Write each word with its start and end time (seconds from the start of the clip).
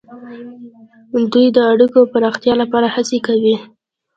دوی 1.33 1.47
د 1.55 1.57
اړیکو 1.71 1.99
د 2.03 2.09
پراختیا 2.13 2.53
لپاره 2.61 2.87
هڅې 2.95 3.19
کوي 3.27 3.55